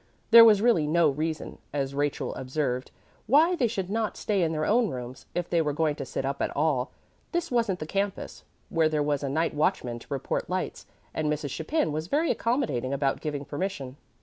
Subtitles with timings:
[0.31, 2.89] There was really no reason, as Rachel observed,
[3.27, 6.25] why they should not stay in their own rooms, if they were going to sit
[6.25, 6.89] up at all.
[7.33, 11.51] This wasn't the campus, where there was a night watchman to report lights, and Mrs.
[11.51, 13.95] Chapin was very accommodating about giving permission.